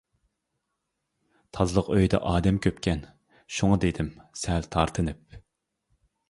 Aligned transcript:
-تازىلىق 1.57 1.91
ئۆيىدە 1.95 2.19
ئادەم 2.29 2.57
كۆپكەن-شۇڭا 2.63 3.79
دېدىم 3.85 4.11
سەل 4.45 4.67
تارتىنىپ. 4.79 5.39